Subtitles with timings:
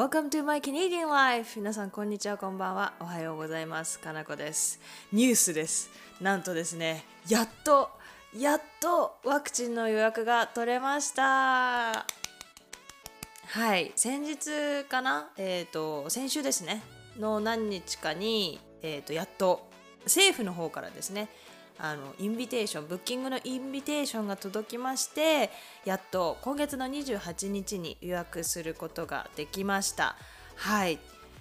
[0.00, 1.58] Welcome to my Canadian life!
[1.58, 2.94] 皆さん、こんにちは、こんばんは。
[3.00, 4.00] おはようございます。
[4.00, 4.80] かなこです。
[5.12, 5.90] ニュースです。
[6.22, 7.90] なんとですね、やっと、
[8.34, 11.22] やっとワクチンの予約が取れました。
[11.92, 16.82] はい、先日かな、えっ、と、先週ですね、
[17.18, 19.68] の何日かに、えっ、と、やっと
[20.04, 21.28] 政府の方からですね、
[21.82, 25.50] あのインビテーションブッキングのインビテーションが届きまして
[25.84, 30.16] やっと今月の28日に予約することができました。
[30.56, 30.98] はい。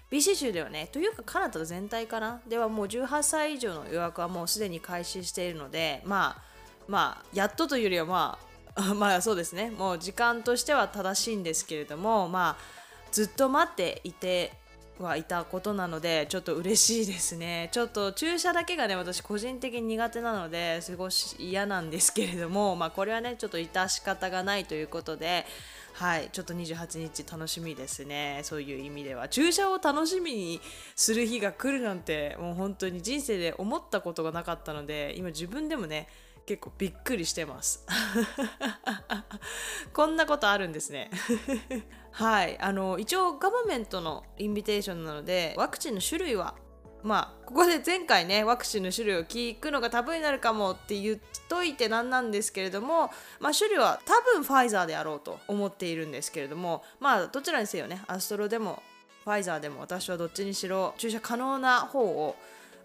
[0.09, 2.41] BC 州ではねというかカナダ全体かな？
[2.47, 6.41] ではもう18歳以上の予約はもうすでに開始しているのでまあ
[6.87, 8.39] まあやっとというよりはま
[8.75, 9.71] あ まあそうですね。
[9.71, 12.79] もう時間としては正しいんですけれどもまあ
[13.11, 14.53] ずっと待っていて
[14.99, 25.45] はいたことなのでちょっと嬉しいですねちょっと注射だけがね私個人的に苦手なのですごい嫌なんですけれどもまあこれはねちょっと致し方がないということで
[25.93, 30.59] はいちょっと28日楽しみですねそういう意味では注射を楽しみに
[30.97, 36.07] する日が来るなんてもう本当に人生で思ったことがなかったので今自分でもね
[36.49, 37.85] 結構びっくりしてます。
[39.93, 41.11] こんなことあるんですね。
[42.09, 42.59] はい。
[42.59, 46.55] あの一応ガバメントのインビテーションなのでワクチンの種類は
[47.03, 58.81] まあここで前回ねワクチンの種類を聞くのがタブーになるかもって言っといてなんなんですけれども、まあ、種類は多分ファイザーであろうと思っているんですけれどもまあどちらにせよねアストロでも
[59.23, 62.35] ファイザーでも私はどっちにしろ注射可能な方を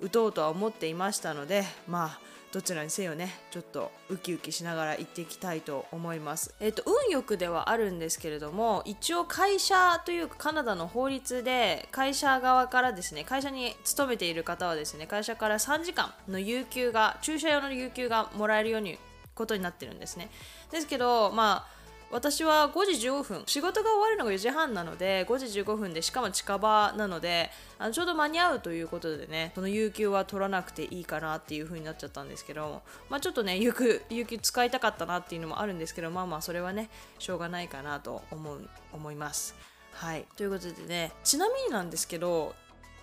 [0.03, 6.55] 打とうとは思っていましたのでまあどちらにせよねちょっとウキウキしながら行っていきたいと思います。
[6.61, 19.01] えっ、と運よくではあるんですけれども一応会社というかカナダの法律で会社側からですね会社に勤めている方はですね会社から3時間の有給が駐車用の有給がもらえるように
[19.35, 20.31] ことになってるんですね。
[20.71, 23.43] ですけどまあ私は5時15分。
[23.47, 36.89] 仕事が終わるのが4時半なので5時15分でしかも近場なのであのちょうど間に合うということでねその有給は取らなくていいかなっていう風になっちゃったんですけどまあちょっとね有給有給使いたかったなっていうのもあるんですけどまあまあそれはね
[37.19, 39.55] しょうがないかなと思う思います。
[39.93, 40.25] はい。
[40.37, 42.55] ということでねちなみになんですけど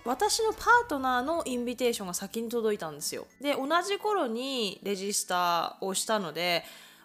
[0.04, 3.28] 私のパートナーのインビテーションが先に届いたんですよ。
[3.40, 6.64] で同じ頃にレジスターをしたので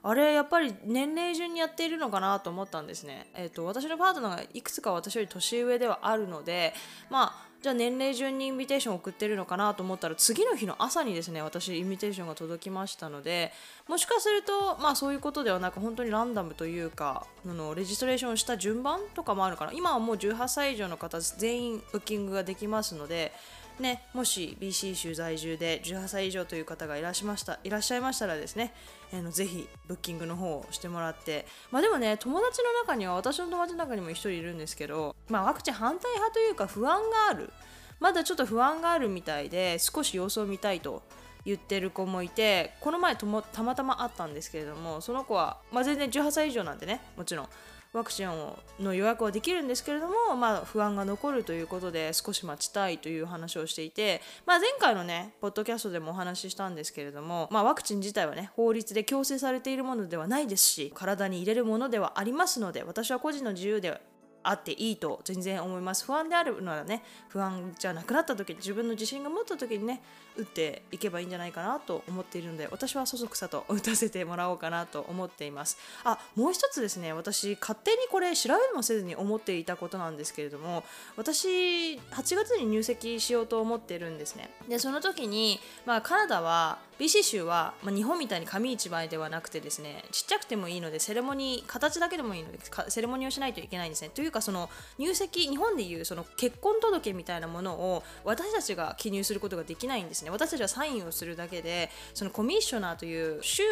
[0.09, 3.27] あれやっぱり年齢順にやっているのかなと思ったんですね。
[3.35, 6.75] えっ、と私のパートナーがいくつか私より年上ではあるので、
[7.11, 13.51] まあじゃあ年齢順にインビテーションを送ってるのかなと思ったら次の日の朝にですね私インビテーションが届きましたので
[13.89, 23.33] もしかするとまあそういうことではなく本当にランダムというかあのレジストレーションした順番とかもあるかな今はもう18歳以上の方全員ブッキングができますので
[23.79, 28.73] ね、もし BC 州在住で18歳以上という方がいらしましたいらっしゃいましたらですね、
[29.13, 37.51] えー、のぜひブッキングの方をしてもらって、まあ、でもね友達の中には私の友達の中にも1人いるんですけど、まあ、ワクチン反対派というか不安がある。
[37.99, 41.03] まだちょっと不安があるみたいで少し様子を見たいと
[41.47, 47.49] 言ってる子もいてこの前ともたまたま会ったんですけれどもその子は、まあ、全然18歳以上なんでねもちろん。
[47.93, 64.01] ワクチンをの予約はできるんですけれども、まあ、不安が残るということで少し待ちたいという話をしていて、まあ、前回のねポッドキャストでもお話ししたんですけれども、まあ、ワクチン自体はね法律で強制されているものではないですし体に入れるものではありますので私は個人の自由で
[64.49, 66.05] あっていいと全然思います。
[66.05, 70.01] 不安であるならね不安じゃなくなった時自分の自信が持った時にね
[70.37, 75.79] 打っていけばいいんじゃないかなと思っているので私はそそくさと打たせてもらおうかなと思っています。
[76.05, 80.85] あもう一つですね私勝手にこれ調べもせずに思っていたことなんですけれども
[81.17, 84.51] 私8月に入籍しようと思ってるんですね。
[84.69, 92.59] でその時に、まあ、カナダは BC 州は、まあ、日本みたいに紙一枚ではなくてですねちっちゃくてもいいのでセレモニー形だけでもいいので
[92.89, 94.11] セレモニーをしないといけないんですね。
[94.15, 100.31] というかその入籍日本でいうその結婚届みたいなものを私たちが記入することができないんですね。
[100.31, 103.63] 私たちはサインをするだけでそのコミッショナーという州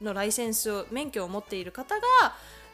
[0.00, 2.02] のライセンスを免許を持っている方が、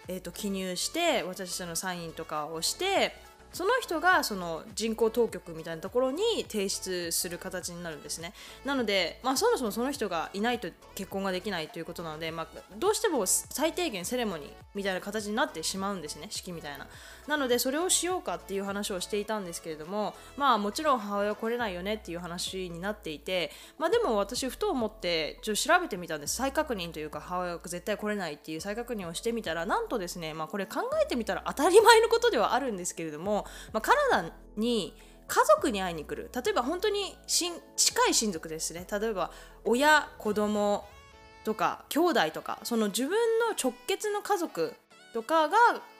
[0.06, 3.14] えー、と記入して私たちのサインとかをして
[3.52, 8.32] その人がその人口当局みたいなところに提出する形になるんですね。
[8.64, 12.46] なので、まあ、そもそもその人がいないと結婚ができないということなので、まあ、
[12.76, 16.28] どうしても最低限セレモニーみたいな形になってしまうんですね。
[16.30, 16.86] 式みたいな。
[17.28, 26.36] なのでそれをしようかっていう話をしていたんですけれどもまあもちろん母親は来れないよねっていう話になっていてまあでも私ふと思ってちょっと調べてみたんです。
[26.36, 34.94] 再確認というか母親は絶対来れないっていう再確認をしてみたらなんとですねまあこれ考えてみたら当たり前のことではあるんですけれどもまあ、カナダに
[35.26, 36.30] 家族に会いに来る。
[36.34, 37.52] 例えば本当に近
[38.08, 38.86] い親族ですね。
[38.90, 39.30] 例えば
[39.64, 40.86] 親子供
[41.44, 43.10] とか兄弟とかその自分
[43.40, 44.74] の直結の家族
[45.12, 45.56] とかが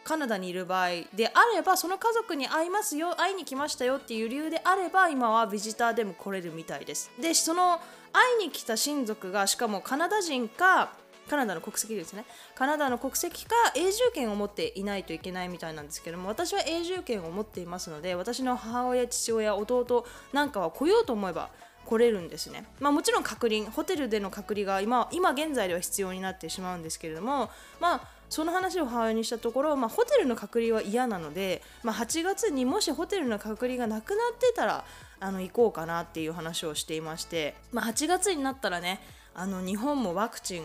[0.09, 7.11] カナダにいる場合であればその家族に会いますよ会いに来ましたよっていう理由であれば今はビジターでも来れるみたいです。
[7.21, 7.79] でその
[8.11, 10.95] 会いに来た親族がしかもカナダ人か
[11.29, 12.25] カナダの国籍ですね。
[12.55, 21.51] カナダの国籍か永住権を持っていないといけないみたいなんですけども私は永住権を持っていますので私の母親父親弟なんかは来ようと思えば
[21.85, 27.51] 来れるんですね、まあ、もちろん隔離ホテルでの隔離が今今現在では必要になってしまうんですけれども
[27.81, 34.85] まあその話を母親にしたところ、まあ、ホテルの隔離は嫌なので、まあ、8月にもしホテルの隔離がなくなってたら
[35.21, 39.01] あの行こうかなっていう話をしていまして、まあ、8月になったらね
[39.35, 40.63] あの日本もワクチン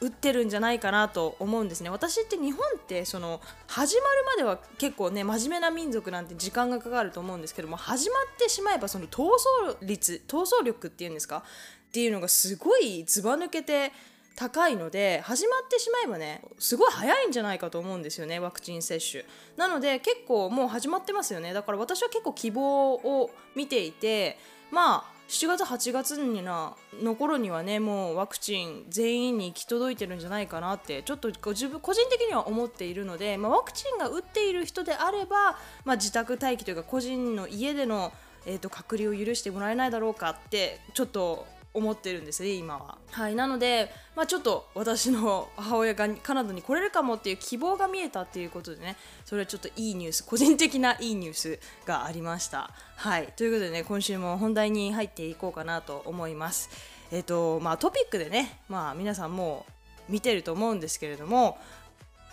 [0.00, 1.88] 打ってるんじゃないかなと思うんですね。
[1.88, 9.28] 私って日本ってその始まるまでは結構ね真面目な民族なんて時間がかかると思うんですけども始まってしまえばその闘
[9.70, 11.44] 争率闘争力っていうんですか？
[11.88, 13.92] っていうのがすごいずば抜けて
[14.36, 19.24] 高いので始まってしまえばねすごい早いんじゃないかと思うんですよねワクチン接種。
[19.56, 21.52] なので結構もう始まってますよね。
[21.52, 24.38] だから私は結構希望を見ていて
[24.70, 38.12] まあ7月8月になの頃にはねもうワクチン全員に行き届いてるんじゃないかなってちょっと自分個人的には思っているので、まあ、ワクチンが打っている人であれば、まあ、自宅待機というか個人の家での、
[38.44, 42.98] えーと隔離を許してもらえないだろうかってちょっと思ってるんですね今は。
[43.10, 52.70] はいなので、まあ、ちょっと私の母親がカナダに来れるかもっていう希望が見えたっていうことでねそれはちょっといいニュース個人的ないいニュースがありました。
[52.96, 56.70] はいということでね今週も本題に入っていこうかなと思います。
[57.10, 59.64] えっ、ー、とまあトピックでねまあ皆さんも
[60.08, 61.58] 見てると思うんですけれども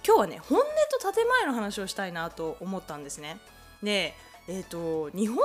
[0.05, 0.65] 今日はね本音
[1.01, 3.39] と建前の話をしたいなと思ったんですね。
[3.81, 4.13] で
[4.49, 5.37] えーと日本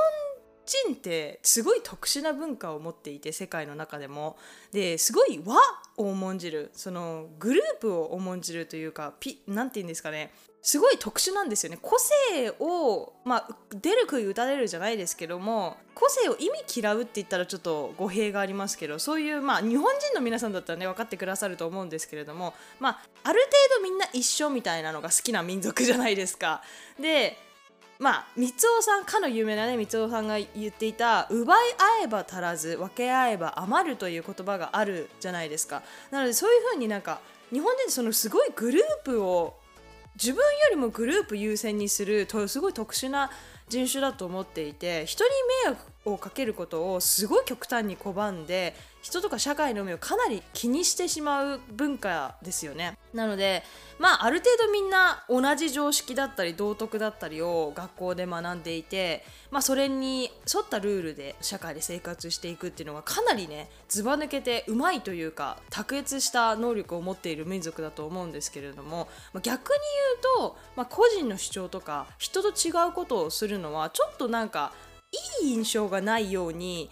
[0.66, 4.36] 人ってすごい特殊な文化を持っていて世界の中でも。
[4.72, 5.56] ですごい和
[5.96, 9.14] を重んじるそのグループを重んじるというか
[9.46, 10.32] 何て言うんですかね。
[10.64, 11.78] すごい特殊なんですよね。
[11.80, 26.62] 個性を、まあ、出る杭打たれるじゃないですけども個性を意味嫌うって言ったらちょっと語弊がありますけどそういう、まあ、日本人の皆さんだったらね分かってくださると思うんですけれども、まあ、ある程度みんな一緒みたいなのが好きな民族じゃないですか。
[26.98, 27.36] で
[27.98, 31.58] まあ三尾さんかの有名なね三尾さんが言っていた「奪い
[32.00, 35.82] 合えば足らず分け合えば余る」という言葉があるじゃないですか。
[36.10, 37.20] なのでそういうふうになんか
[37.52, 39.54] 日本人そのすごいグループを
[40.16, 43.30] 自分よりもグループ優先にするとすごい特殊な
[43.68, 45.30] 人種だと思っていて人に
[45.64, 52.96] 迷惑をかけることをすごい極端に拒んで人とか社会の目をかなり気にしてしまう文化ですよね。
[53.12, 53.62] なので
[53.98, 69.78] まあある程度みんな同じ常識だったり道徳だったりを学校で学んでいてまあそれに沿ったルールで社会で生活していくっていうのがかなりねずば抜けてうまいというか卓越した能力を持っている民族だと思うんですけれども、まあ、逆に
[70.38, 74.72] 言うと、まあ、個人の主張とか人と違うことをするのはちょっとなんか
[75.42, 76.90] いい印象がないように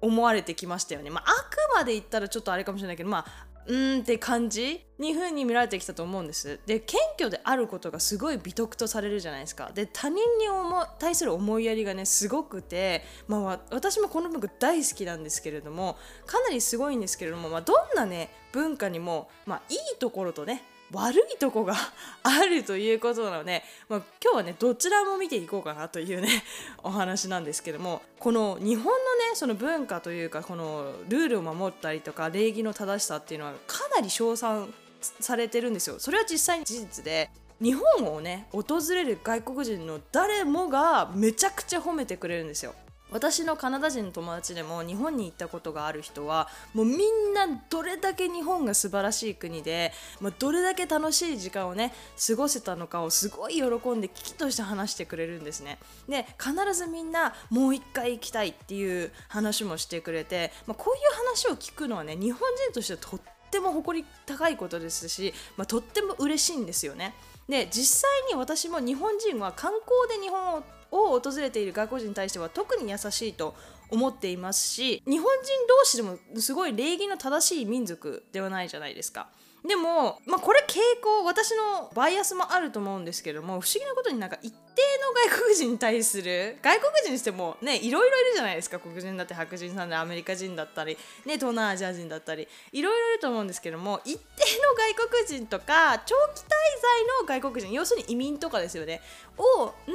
[0.00, 1.10] 思われてきましたよね。
[1.10, 6.58] まあ、あくまで言ったらちょっとあれかもしれないけど、まあ、うーんって感じに風に見られてきたと思うんです。
[6.66, 9.70] で、謙虚であることがすごい美徳とされるじゃないですか。
[9.74, 21.74] で、他人に思対する思いやりがね、すごくて、まあ、私もこの文化大好きなんですけれども、かなりすごいんですけれども、まあ、どんなね、文化にも、まあ、いいところとね、悪いとこが
[22.22, 26.44] あるということなので、まあ、今日はねどちらも見ていこうかなというね
[26.82, 28.94] お話なんですけどもこの日本のね
[29.34, 34.72] その文化というかこのルールを守ったりとか礼儀の正しさっていうのはかなり称賛
[35.20, 35.98] されてるんですよ。
[35.98, 42.74] それは実際に事実で日本をね訪れる外国人の誰もがめちゃくちゃ褒めてくれるんですよ。
[43.10, 51.92] 私のカナダ人の友達でも日本に行ったことがある人はもうみんなどれだけ日本が素晴らしい国で、まあ、どれだけ楽しい時間をね
[52.26, 55.78] 過ごせたのかをすごい喜んで危機として話してくれるんですね。
[56.08, 67.14] で必ずみんなもう一回行きたいっていう話もしてくれて、まあ、こういう話を聞くのはね日本人としてはとっても誇り高いことですし、まあ、とっても嬉しいんですよね。
[67.48, 73.54] で実際に私も日本人は観光で日本をを訪れている外国人に対しては特に優しいと
[73.90, 79.28] 思っていますし日本人同士でもすごい礼儀の正しい民族ではないじゃないですか。
[79.66, 88.78] でも、まあ、これ傾向私のバイアスもあると思うんですけども不思議なことになんか一定外国人に対する外国人にしてもねいろいろいるじゃないですか。
[88.78, 92.46] 黒人だって白人さんでアメリカ人だったり、ね、東南アジア人だったり。
[92.72, 96.48] いろいろいると思うんですけども一定の外国人とか長期滞
[97.26, 99.00] 在の外国人要するに移民とかですよね。
[99.36, 99.94] をなかな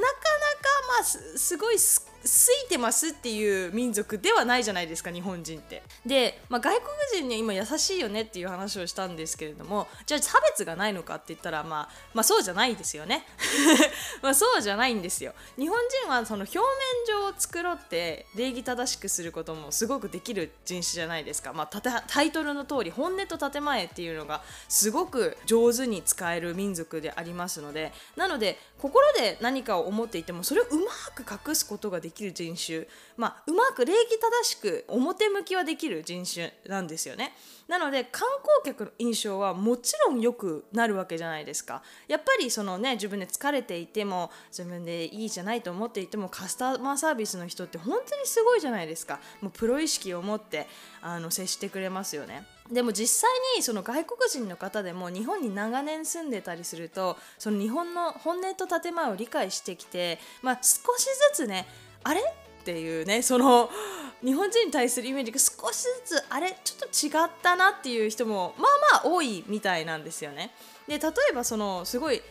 [0.88, 5.82] まあすごいすついてますっていう民族ではないじゃないですか日本人って。
[6.06, 13.26] で、まあ、外国人には今優しいよねっていう話をしたんですけれどもじゃあ差別がないのかって言ったら、まあ、まあそうじゃないですよね。
[14.22, 15.34] まあそうじゃないんですよ。
[15.58, 16.64] 日本人はその表面
[17.06, 27.92] 上を繕って礼儀正しくすることもすごくできる人種じゃないですか、まあ、タイトルの通り本音と建前っていうのがすごく上手に使える民族でありますので。
[28.16, 37.32] なので心で何かを思っていてもそれをうまく隠すことができる人種、まあ、うまく礼儀正しく表向きはできる人種なんですよね。
[37.68, 41.82] なので観光客の印象はもちろん良くなるわけじゃないですか。
[42.08, 49.20] やっぱりそのね自分で疲れていても自分でいいじゃないと思っていてもカスタマーサービスの人って本当にすごいじゃないですか。
[49.40, 50.66] もうプロ意識を持って
[51.00, 52.46] あの接してくれますよね。
[52.70, 61.04] でも実際にその外国人の方でも日本に長年住んでたりするとその日本の本音と建前を理解してきて、まあ、少し
[61.34, 61.66] ずつね
[62.02, 62.22] あれ？
[62.64, 63.68] っていうねその
[64.24, 70.50] 日本人に対するイメージが少しずつあれちょっと違ったなっていう人もまあまあ多いみたいなんですよね。
[70.88, 72.22] で例えばそのすごい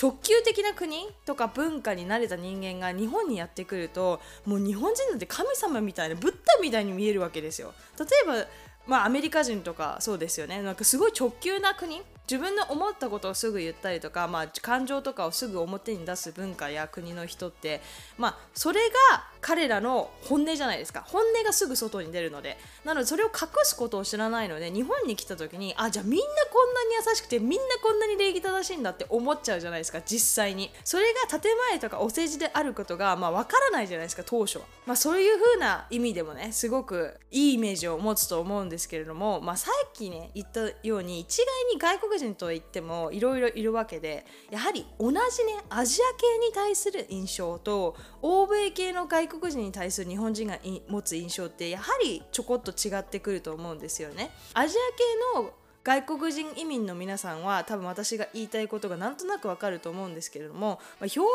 [0.00, 7.74] 直球的な国とか文化に慣れた人間が日本にやってくるともう日本人なんて神様みたいなブッダみたいに見えるわけですよ。
[7.98, 8.48] 例えば
[8.86, 17.80] まあアメリカ人とかそうですよねなんかすごい直球な国自分の思ったことをすぐ言ったりとか、まあ、感情とかをすぐ表に出す文化や国の人って、
[18.18, 21.02] まあ、それが彼らの本音じゃないですか。
[21.06, 22.56] 本音がすぐ外に出るので。
[22.84, 30.00] なのでそれを隠すことを知らないので日本に来た時にあじゃあみんなこんなに優しくてみんなこんなに礼儀正しいんだって思っちゃうじゃないですか。
[30.02, 30.70] 実際に。
[30.84, 45.20] それが建前とかお世辞であることが、まあ、分からないじゃないですか当初は、まあ、そういう風な意味でもねすごくいいイメージを持つと思うんですけれども、まあ、さっきね言ったように一概に外国人といってもいろいろいるわけでやはり同じね
[45.68, 54.30] アジア系に対する印象と欧米系の外国人に対する日本人が持つ印象ってやはりちょこっと違ってくると思うんですよね。
[54.54, 55.52] アジア系の
[55.84, 61.28] 外国人移民の皆さんは多分私が言いたいことがなんとなくわかると思うんですけれども、ま、表面上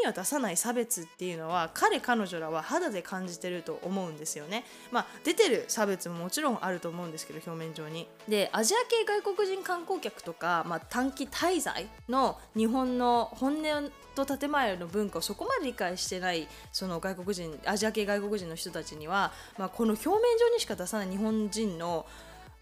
[0.00, 4.64] には出さない差別っていうのは彼彼女らは肌で感じてると思うんですよね。
[4.92, 8.06] まあ、出てる差別ももちろんあると思うんですけど表面上に。
[8.28, 22.06] でアジア系外国人観光客とか、まあ、短期滞在の日本の本音と建前の文化をそこまで理解してないその外国人アジア系外国人の人たちには、まあ、この表面上にしか出さない日本人の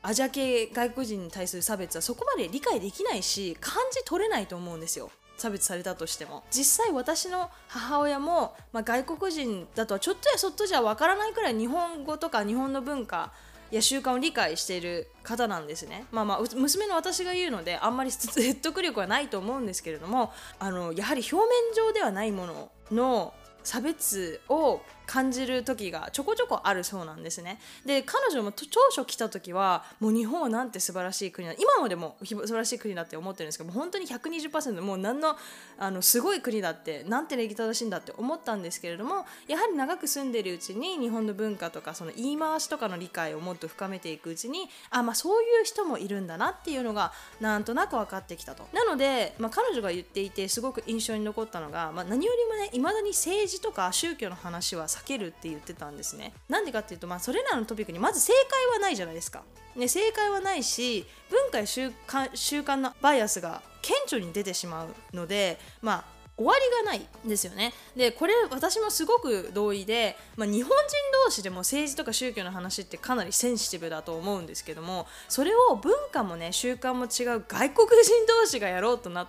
[0.02, 13.32] アジア系外国人に対する差別はそこまで理解できないし感じ取れないと思うんですよ差別されたとしても実際私の母親も、まあ、外国人だとはちょっとやそっとじゃわからないくらい日本語とか日本の文化
[13.70, 16.06] や習慣を理解している方なんですね。
[16.10, 27.58] まあまあ娘の私が言うのであんまり 説得力はないと思うんですけれどもあのやはり表面上ではないものの差別を感じる時がちょこちょこあるそうなんですね。
[27.86, 35.34] で彼女も当初来た時はもう日本なんて素晴らしい国だ今もでも素晴らしい国だって思ってるんですけど本当に120%もう何の
[35.78, 48.68] あのすごい国だってなんて礼儀正しいんだって思ったんですけれどもやはり長く住んでるうちに日本の文化とかその言い回しとかの理解をもっと深めていくうちにあまあそういう人もいるんだなっていうのがなんとなく分かってきたと。
[48.74, 59.42] なので、まあ、彼女が言っていてすごく印象に残ったのが、まあ、何よりもねいまだに政治とか宗教の話は避けるって言ってたんですねなんでかっていうと、まあ、それらのトピックにまず正解はないじゃないですか、
[59.76, 67.72] ね、正解はないし文化や習慣習慣のバイアスが顕著に出てしまうのでまあ終わりがないんですよね。
[67.96, 70.76] でこれ私もすごく同意で、まあ、日本人
[71.24, 79.28] 同士でも政治とか宗教の話ってかなりセンシティブだと思うんですけどもそれを文化もね習慣も違う外国人同士がやろうとなっ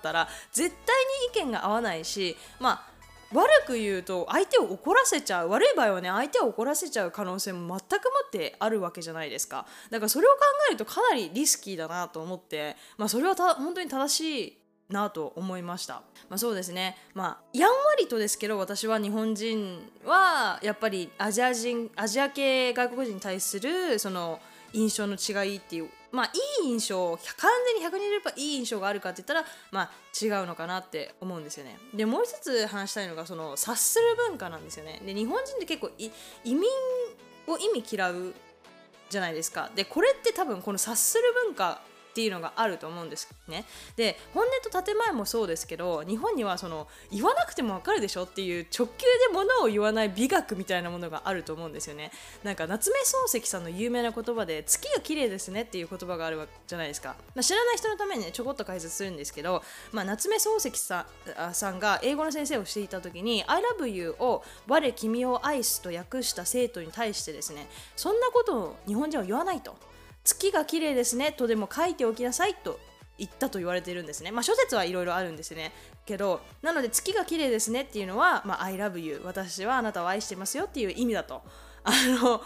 [0.00, 0.96] たら絶対
[1.42, 2.93] に意見が合わないしまあ
[3.34, 10.38] 悪く言うと相手を怒らせちゃう悪い場合はね相手を怒らせちゃう可能性も全くもってあるわけじゃないですかだからそれを考
[10.68, 16.02] えるとかなりリスキーだなと思って、まあ、それはた本当に正しいなと思いました。
[16.28, 16.96] まあ、そうですね。
[17.14, 24.40] まあ、やんわりとですけど、私は日本人は、やっぱりアジア人、アジア系外国人に対する、その、
[24.74, 29.90] 印象の違いっていうまあいい印象完全に120%いい印象があるかって言ったらまあ
[30.20, 31.78] 違うのかなって思うんですよね。
[31.92, 35.02] でもう一つ話したいのがその察する文化なんですよね。
[35.04, 36.10] で日本人って結構移
[36.44, 36.62] 民
[37.46, 38.34] を意味嫌う
[39.10, 39.70] じゃないですか。
[39.74, 41.82] でこれって多分この察する文化
[42.14, 43.64] っていうのがあると思うんですね。
[43.96, 48.92] で本音と建前もそうですけど日本にはその言わなくてもわかるでしょっていう直球
[49.28, 52.12] でものを言わない美学みたいなものがあると思うんですよね。
[52.44, 61.06] なんか夏目漱石さんの有名な言葉で月が綺麗ですねっていう言葉があるじゃないですか、まあ、知らない人のためにねちょこっと解説するんですけど、まあ、夏目漱石さ
[61.50, 67.66] んさんが英語の先生をしていた時に I love you を我君を愛すと訳した生徒に対してですね
[67.96, 69.74] そんなことを日本人は言わないと。
[70.24, 72.80] 月が綺麗ですねとでも書いておきなさいと
[73.18, 74.32] 言ったと言われているんですね。
[74.32, 75.72] まあ、諸説はいろいろあるんですね。
[76.04, 81.42] けど、なので月が綺麗ですねっていうのは、まあ、I love you 私はあなたを愛してますよっていう意味だと。
[81.84, 82.42] あの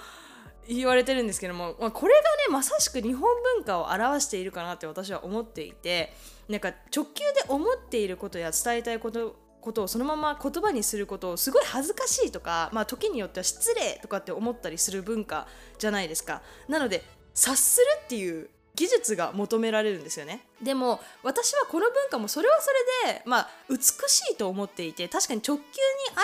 [0.68, 3.22] 言われてるんですけども、まあ、これがねまさしく日本
[3.56, 6.12] 文化を表しているかなって私は思っていて
[6.46, 16.42] なんか直球で思っていることや伝えたいことことをそのまま言葉にすることをすごい恥ずかしいとか、まあ、時によっては失礼とかって思ったりする文化じゃないですか。
[16.68, 17.02] なので
[17.38, 20.40] 察するっていう技術が求められるんですよね。
[20.62, 22.70] でも私はこの文化もそれはそ
[23.06, 25.66] れでまあ美しいと思っていて確かに直球に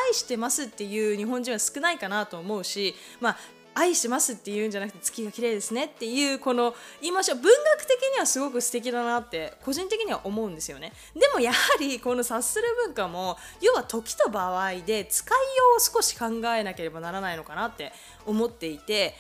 [0.08, 3.36] 愛してますっていう日本人は少ないかなと思うしまあ
[3.74, 10.92] 愛してますっていうんじゃなくて月が綺麗ですねっていうこの言いましょう文学的にはすごく素敵だなって個人的には思うんですよね。
[11.14, 17.92] でもやはりこの察する文化も要は時と場合で使いようを少し考えなければならないのかなって
[18.26, 19.16] 思っていて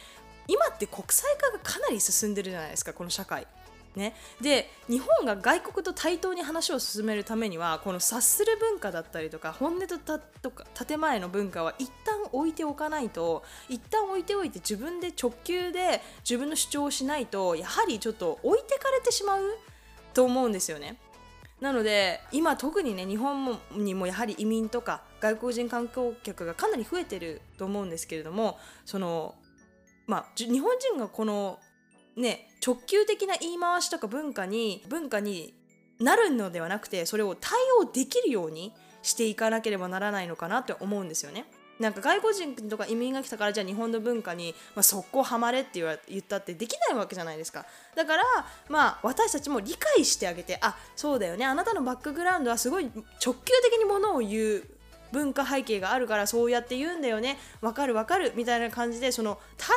[0.48, 3.46] 今って国際化がかなり進んでるじゃないですかこの社会。
[3.96, 19.42] ね、で日本が外国と対等に話を進めるためにはこの察する文化だったりとか本音とたとか建前の文化は一旦置いておかないと一旦置いておいて自分で直球で自分の主張をしないとやはりちょっと置いてかれてしまう
[20.12, 20.96] と思うんですよね。
[21.60, 29.36] なので今特にね日本にもやはり移民とか外国人観光客がかなり増えてると思うんですけれどもその
[30.06, 31.58] まあ、日本人がこの
[32.16, 35.54] ね直球的な言い回しとか文化に文化に
[36.00, 41.46] なるのではなくてそれを対応できるようにしていかなければならないのかなって思うんですよね。
[41.78, 48.22] なんか外国人とか移民が来たからじゃあ日本の文化に、まあ、速攻ハマれって言ったってできないわけじゃないですかだから
[48.68, 54.64] まあ私たちも理解してあげてあそうだよねあなたのバックグラウンドはすごい直球的にものを言う
[55.14, 57.38] 文化背景があるからそうやって言うんだよね。
[57.60, 58.32] わかるわかる。
[58.34, 59.76] みたいな感じでその対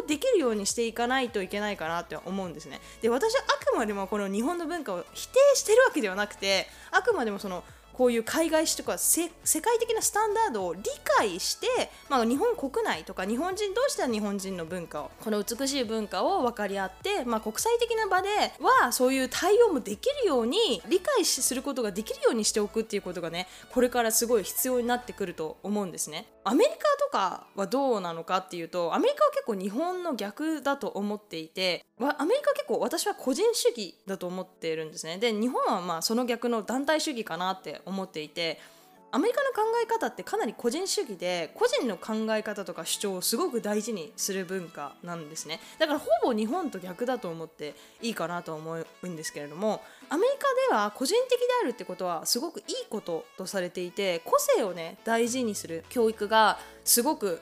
[0.00, 2.80] 応できるようにしていかないといけないかなって思うんですね。
[3.02, 11.66] で私はあくまでもこの日本の文化を否定してるわけではなくてあくまでもそのこういう海外史とか世界的なスタンダードを理解して、
[12.08, 18.28] まあ、日本国内とか日本人同士では日本人の文化をこの美しい文化を分かり合って、まあ、国際的な場で
[18.82, 26.26] はそういう対応もできるように理解することができるようにしておくっていうことがねこれからすごい必要になってくると思うんですね。
[26.44, 35.18] アメリカとかはどうなのかっていうとアメリカは結構日本の逆だと思っていてアメリカ結構私は個人主義だと思っているんですね。
[35.18, 38.58] で日本はまあその逆の団体主義かなって思っていて
[39.12, 45.60] アメリカの考え方ってかなり個人主義で個人の考え方とか主張をすごく大事にする文化なんですね。
[45.78, 57.40] だからほぼ日本と逆だと思っていいかなと思うんですけれどもアメリカでは個人的であるってことはすごくいいこととされていて個性をね大事にする教育がすごく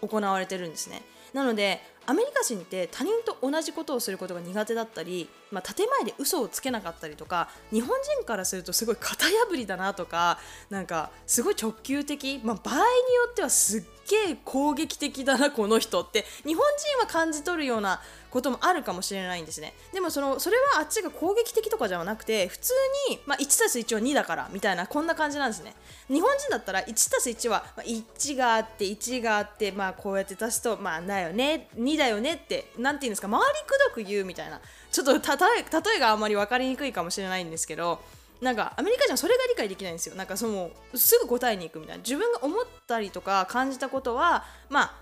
[0.00, 1.02] 行われてるんですね。
[1.34, 12.84] なのでアメリカ人って他人と同じことをすることが苦手だったり、まあ、建前で嘘をつけなかったりとか日本人からするとすごい型破りだなとかなんかすごい直球的、まあ、場合によ
[13.30, 19.74] ってはすっげえ攻撃的だなこの人って日本人は感じ取るようなこともあるかもしれないんですね。
[19.92, 22.72] でもそのそれはあっちが攻撃的とかじゃなくて普通
[23.10, 25.74] に、まあ、1+1 は2だからみたいなこんな感じなんですね。
[26.08, 34.60] 日本人だったら 1+1 は、1があって1があってまあこうやって足すとまあだよね2だよねって何て言うんですか周りくどく言うみたいな
[34.90, 38.00] ちょっと例例えがあまり分かりにくいかもしれないんですけど
[38.40, 40.14] なんかアメリカ人はそれが理解できないんですよ。
[40.14, 42.02] なんかそのすぐ答えに行くみたいな。
[42.02, 44.94] 自分が思ったりとか感じたことはまあ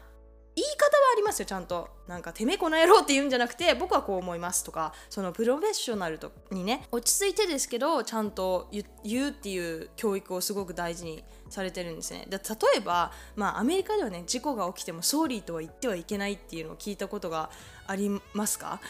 [0.57, 1.88] 言い方はありますよちゃんと。
[2.09, 8.70] なんかてめえこの野郎って言うんじゃなくて僕はこう思いますとかそのプロフェッショナルとにね落ち着いてですけどちゃんと
[9.05, 12.27] 言うっていう教育をすごく大事にされてるんですね。
[12.29, 17.51] で例えば、まあ、アメリカではね事故が起きてもソーリーとは言ってはいけないっていうのを聞いたことが
[17.88, 18.81] ありますか？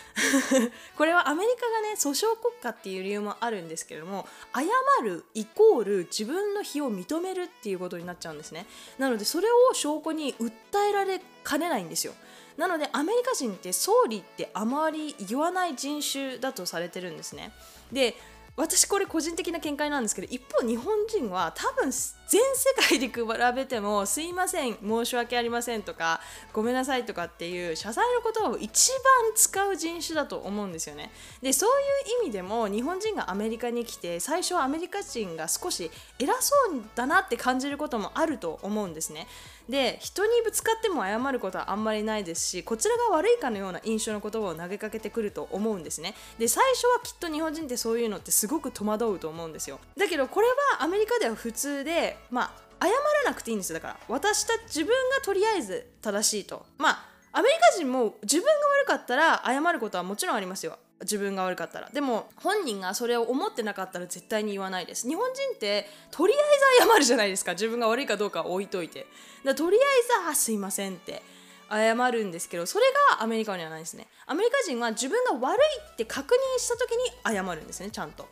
[0.99, 4.63] これはアメリカがね訴訟国家っていう理由もあるんですけれども謝
[5.05, 8.67] るイコール自分の非を認めるっていうことになっちゃうんですね。
[8.99, 10.51] なのでそれを証拠に訴
[10.91, 12.15] えられかねないんですよ。
[12.57, 17.53] なのでアメリカ人って総理ってあまり言わない人種だとされてるんですね。
[17.93, 18.17] で
[18.59, 23.15] 私これ個人的な見解なんですけど一方日本人は多分全世界で比
[23.55, 26.21] べても「すいません申し訳ありません」とか
[26.53, 29.01] 「ごめんなさい」とかっていう謝罪の言葉を一番
[29.37, 31.13] 使う人種だと思うんですよね。
[31.41, 39.29] でそういう意味でも日本人がアメリカに来て最初はアメリカ人が少し偉そうだなって感じることもあると思うんですね。
[39.69, 46.15] で人にぶつかっても謝ることはあんまりないですしこちらが悪いかのような印象の言葉を投げかけてくると思うんですね。
[46.39, 49.79] で最初はきっと日本人ってそういうのってすごく戸惑うと思うんですよ。
[49.97, 53.79] だけどこれはアメリカでは普通でまあ謝らなくていいんですよ。
[53.79, 56.65] だから私たち自分がとりあえず正しいと。
[56.79, 58.51] まあアメリカ人も自分が
[58.85, 60.79] 悪かったら謝ることはもちろんありますよ。
[61.03, 61.89] 自分が悪かったら。
[61.91, 65.09] でも本人がそれを思ってなかったら絶対に言わないです。
[65.09, 67.53] 日本人ってとりあえず謝るじゃないですか。
[67.53, 69.07] 自分が悪いかどうかは置いといて。
[69.45, 71.23] だとりあえず「あすいません」って。
[71.71, 72.87] 謝るんですけどそれ
[73.19, 74.07] がアメリカにはないですね。
[74.27, 78.27] アメリカ人は自分が悪いって確認した時に謝るんですねちゃんと。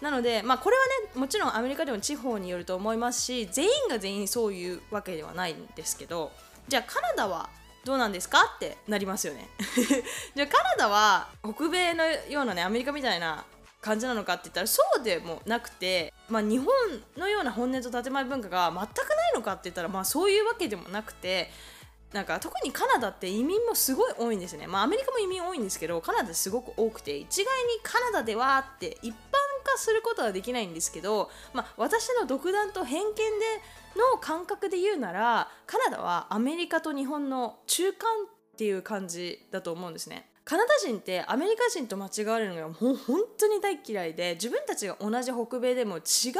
[0.00, 6.30] なので、まあ、これはねもちろんアメリカでも地方によると思いますし全員が全員そういうわけではないんですけど
[6.68, 7.50] じゃあカナダは
[7.88, 8.38] どうなんですか？
[8.56, 9.48] ってなりますよね
[10.36, 13.44] じゃあカナダは北米のようなねアメリカみたいな
[13.80, 16.66] 感じなのかって言ったらそうでもなくて、まあ、日本
[17.16, 21.50] のような本音と建前文化が全くないのかって言ったら、まあ、そういうわけでもなくて
[22.12, 24.66] なんか特にカナダって移民もすごい多いんですね。
[24.66, 29.14] まあアメリカも移民多いんですけどカナダすごく多くて一概にカナダではって一般
[29.72, 33.22] 化することはできないんですけど、まあ、私の独断と偏見で
[33.96, 38.08] の感覚で言うならカナダはアメリカと日本の中間
[38.54, 40.30] っていう感じだと思うんですね。
[40.48, 46.32] カナダ人ってアメリカ人と間違われるのがもう本当に大嫌いで自分たちが同じ北米でも違う人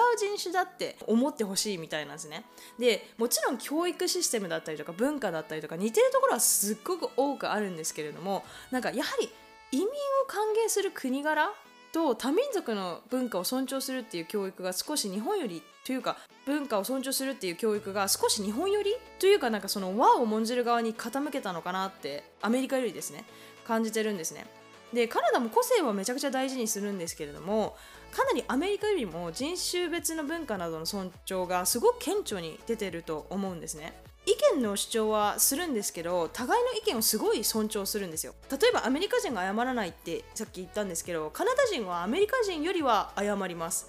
[0.42, 2.46] 種だって思ってほしいみたいなんですね
[2.78, 9.28] でもちろん教育システムだったりとか文化だったりとか似てるところはすっごく多くあるんですけれどもなんかやはり
[9.72, 9.90] 移民を
[10.26, 11.52] 歓迎する国柄
[11.92, 23.24] と多民族の文化を尊重するっていう教育が少し日本よりというか文化を尊重するっていう教育が少し日本よりというかなんかその和を重んじる側に傾けたのかなってアメリカよりですね
[23.66, 24.46] 感じてるんですね。
[24.92, 27.76] でカナダも個性はめちゃくちゃ大事にするんですけれども
[28.10, 33.92] かなりアメリカよりも人種別の文化などの尊重がすごく顕著に出てると思うんですね。
[34.28, 38.34] 意見の主張はするんですけど互いの意見をすごい尊重するんですよ。
[38.50, 43.88] 例えばアメリカ人が謝らないってさっき言ったんですけどカナダ人はアメリカ人よりは謝ります。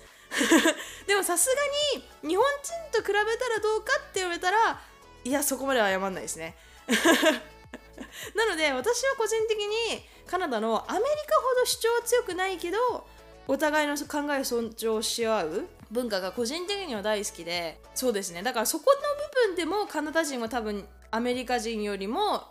[1.07, 1.53] でもさす
[1.93, 2.45] がに日本
[2.91, 4.79] 人と比べたらどうかって言われたら
[5.25, 6.55] いやそこまでは謝らないですね。
[8.33, 13.05] なので私は個人的にカナダのアメリカほど主張は強くないけど
[13.47, 18.43] お互いの考えを尊重し合う文化が個人的には大好きでそうですね。
[18.43, 22.43] だからそこの部分でもカナダ人は多分アメリカ人よりも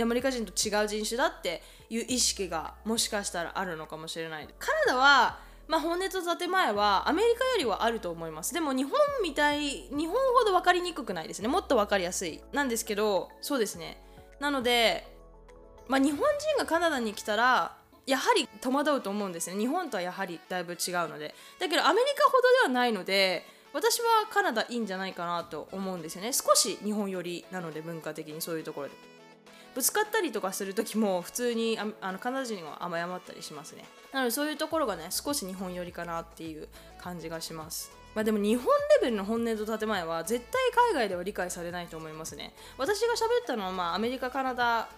[0.00, 4.48] アメリカ人と違う人種だっていう意識がもしかしたらあるのかもしれない。
[4.58, 8.54] カナダはまあ、本音と建前はアメリカよりはあると思います。
[8.54, 11.48] でも日本みたい日本ほど分かりにくくないですね。
[11.48, 12.40] もっと分かりやすい。
[12.52, 14.00] なんですけどそうですね。
[14.38, 15.08] なので、
[15.88, 19.58] まあ、日本人がカナダに来たらやはり戸惑うと思うんですね。
[19.58, 21.34] 日本とはやはりだいぶ違うので。
[21.58, 23.44] だけどアメリカほどではないので
[23.76, 26.32] 私はカナダいいんじゃないかなと思うんですよね。
[26.32, 28.94] 少し日本寄りなので文化的にそういうところで。
[29.74, 33.84] ぶつかったりとかする時も普通にあのカナダ人は甘やまったりしますね。
[34.14, 37.92] なのでそういうところがね少し日本寄りかなっていう感じがします。
[38.14, 38.70] まあ、でも日本レ
[39.02, 42.54] ベルの本音と建前は絶対海外では理解されないと思いますね。
[42.78, 44.88] 私が喋ったのはまあアメリカカナダ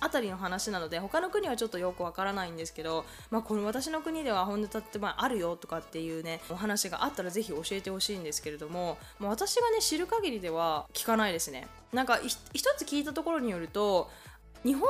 [0.00, 11.66] あたりの話なので他の国はちょっとよくわからないんですけど、まあ、この私の国では本音立ってまああるよとかっていうねお話があったらぜひ教えてほしいんですけれども、もう、私がね知る限りでは聞かないですね。
[11.92, 14.10] なんか一つ聞いたところによると
[14.64, 14.88] 日本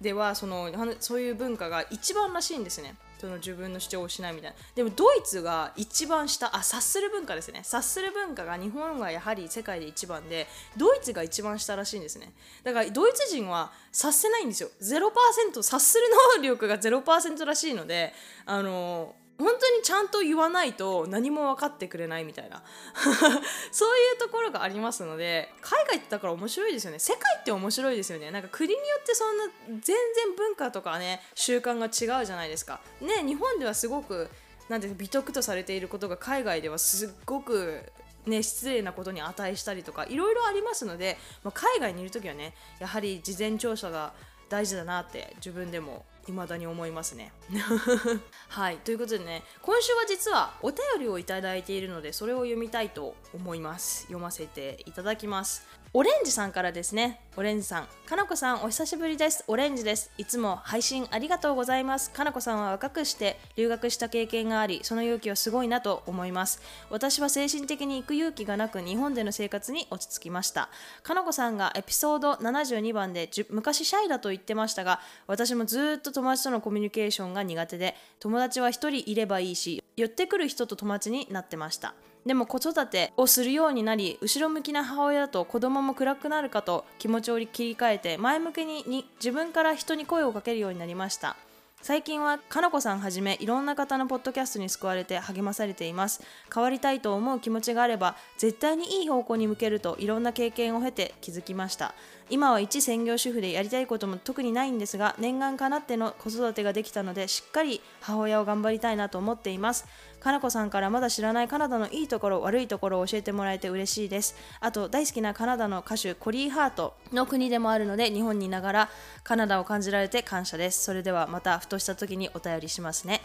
[0.00, 2.94] ではそのそういう文化が一番らしいんですね。
[3.18, 4.56] その自分の主張をしないみたいな。
[4.74, 7.60] でもドイツが一番下あ察する文化ですね。
[7.62, 12.32] 察する文化が日本がやはり世界で一番でドイツが一番下らしいんですね。
[12.64, 14.70] だからドイツ人は察せないんですよ。
[14.80, 16.04] 0%察する
[16.36, 18.14] 能力が0%らしいので
[18.46, 22.62] あのー本当にちゃんと言わないと何も分かってくれないみたいな。
[23.70, 26.98] そういうところがありますので海外ってだから面白いですよね。
[26.98, 28.30] 世界って面白いですよね。
[28.32, 29.96] なんか国によってそんな全然
[30.36, 32.80] 文化とかね習慣が違うじゃないですか。
[33.00, 34.28] ね日本ではすごく
[34.68, 37.92] なんて美徳とされていることが海外ではすっごく
[38.26, 44.12] ね、失礼なことに値したりとかいろいろありますので、まあ、海外にいる時はねやはり事前調査が
[44.50, 47.32] 大事だなって自分でも未だに思いますね。
[48.48, 48.78] はい。
[48.78, 54.02] ということでね今週は実はお便りをいただいているのでそれを読みたいと思います。
[54.02, 55.66] 読ませていただきます。
[55.94, 57.18] オレンジさんからですね。
[57.34, 57.88] オレンジさん。
[58.04, 59.42] かなこさんお久しぶりです。
[59.48, 60.10] オレンジです。
[60.18, 62.10] いつも配信ありがとうございます。
[62.10, 66.60] かなこさんは若くして留学した経験がありその勇気はすごいなと思います。
[66.90, 70.68] 私は精神的に行く勇気がなく日本での生活に落ち着きました。
[71.02, 81.94] かなこさんがエピソード72番で昔シャイだと言ってましたが私もずっと友達とのコミュニケーションが苦手で友達は1人いればいいし寄ってくる人と友達になってました。
[82.28, 91.36] でも子育てをするようになり後ろ向きな母親だと子供も暗くなるかと気持ちを切り替えて前向きに自分から人に声をかけるようになりました。
[91.80, 96.20] 最近はかなこさんはじめいろんな方のポッドキャストに救われて励まされています。
[96.52, 101.94] 変わりたいと思う気持ちがあれば絶対にいい方向に向けるといろんな経験を経て気づきました。
[102.30, 109.86] 今は一専業主婦でやりたいことも特にないんですが念願かなっての子育てができたのでしっかり母親を頑張りたいなと思っています。
[110.20, 114.36] かなこさんからまだ知らないカナダのいいところ悪いところを教えてもらえて嬉しいです。
[114.60, 118.90] あと大好きなカナダの歌手コリー・ハートの国でもあるので日本にいながら
[119.22, 120.82] カナダを感じられて感謝です。
[120.82, 123.22] それではまたふとした時にお便りしますね。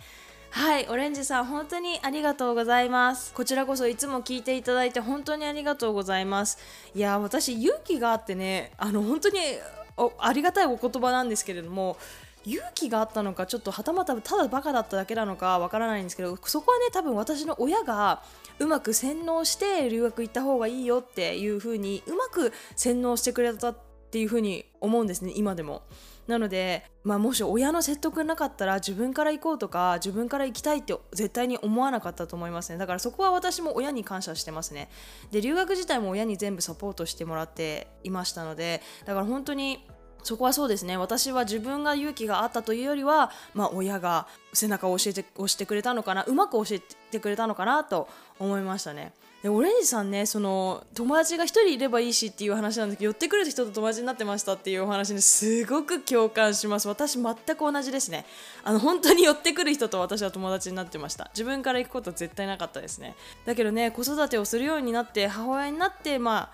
[0.56, 3.34] はい、オレンジさん、本当にありがとうございます。
[3.34, 6.60] こちらこそいつも聞いていただいて本当にありがとうございます。
[6.94, 9.40] いや、私、勇気があってね、あの、本当に
[10.20, 11.98] ありがたいお言葉なんですけれども、
[12.46, 18.22] 勇気があったのかちょっとはたまたただバカだっただけなのかわからないんですけどそこはね多分私の親が
[18.60, 23.78] うまく洗脳して留学行った方がいいよっていう風にうまく洗脳してくれたっ
[24.12, 25.84] ていう風に思うんですね今でも。
[26.28, 32.78] なので、まあ、もし親の説得なかったら自分から行こうとか自分から行きたいって絶対に思わなかったと思いますね。
[32.78, 34.90] だからそこは私も親に感謝してますね。
[35.32, 39.86] で留学自体も親に全部サポートしてもらっていましたのでだから本当に
[40.24, 40.96] そこはそうですね。
[40.96, 46.80] 私は自分が勇気があったというよりは、まあ、親が背中を教えて押してくれたのかなうまく教え
[47.12, 48.08] てくれたのかなと
[48.40, 49.14] 思いましたね。
[49.44, 56.88] でオレンジさんねその友達が1人いればいいしっていう話なんですけど寄ってくる人と友達になってましたっていうお話にすごく共感します。
[56.88, 58.26] 私全く同じですね。
[58.64, 61.30] あの本当に寄ってくる人と私は友達になってました。
[61.34, 63.16] 自分から行くことは絶対なかったですね。
[63.46, 66.52] だけどね子育てをするようになって母親になってまあ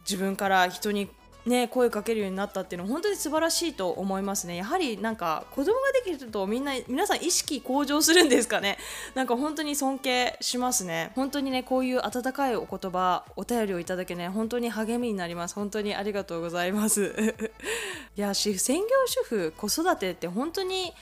[0.00, 1.10] 自分から人に
[1.44, 4.56] ね、声かけるようになったっていうのは本当に素晴らしいと思いますね。
[4.56, 8.78] やはりなんか子供ができるとみんな皆さん意識向上するんですかね。
[9.14, 11.10] なんか本当に尊敬しますね。
[11.16, 15.56] 本当にねこういう温かいお言葉お便りをいただけね本当に励みになります。
[15.56, 17.12] 本当にありがとうございます。
[18.16, 20.92] いや専業主婦子育てって本当に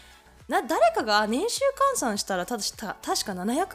[0.49, 1.61] な誰かが年収
[1.95, 3.69] 換算したらただした確か700万円ぐ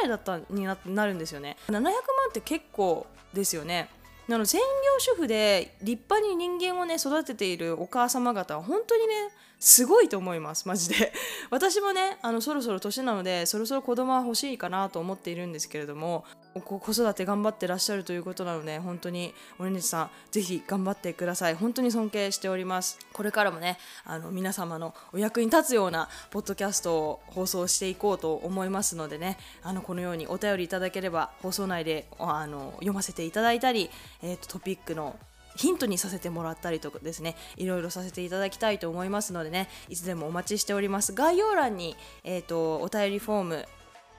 [0.00, 1.56] らいだったにななるんですよね。
[1.68, 1.92] 700万
[2.30, 3.88] って結構ですよね。
[4.28, 9.14] なの専業主婦で立派に人間をね育てているお母様方は本当にね
[9.58, 11.12] すごいと思いますマジで。
[11.50, 16.24] 私もねあのそろそろ年なのでそろそろ子供は欲しいかなと思っているんですけれども。
[16.60, 21.54] 子育て頑張ってらっしゃるということなので本当にオレンジさんぜひ頑張ってください。
[21.54, 22.98] 本当に尊敬しております。
[23.12, 29.38] これからもねあの皆様のお役に立つようなポッドキャストを放送していこうと思いますのでね。
[29.62, 33.90] あのこのようにお便りいただければ放送内であの読ませていただいたり、
[34.22, 35.18] えーとトピックの
[35.56, 37.34] ヒントにさせてもらったりとかですね。
[37.56, 39.68] いろいろさせていただきたいと思いますのでね。
[39.88, 41.12] いつでもお待ちしております。
[41.12, 43.68] 概要欄に、えーと、お便りフォーム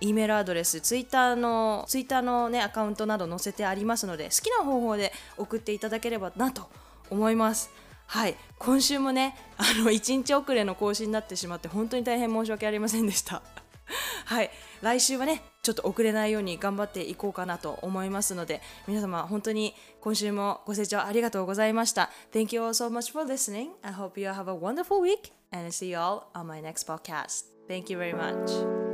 [0.02, 6.70] E メールアドレス、ツイッターの、ツイッターのね、アカウントなど載せてありますので、好きな方法で送っていただければなと
[7.10, 7.70] 思います。
[8.08, 13.42] はい、今週もね、あの、1日遅れの更新になってしまって、本当に大変申し訳ありませんでした。
[14.26, 14.50] はい、
[14.82, 22.10] 来週はね、ちょっと遅れないように頑張っていこうかなと思いますので、皆様本当に今週もご清聴ありがとうございました。
[22.32, 23.70] Thank you all so much for listening.
[23.82, 27.46] I hope you have a wonderful week and see you all on my next podcast.
[27.68, 28.89] Thank you very much.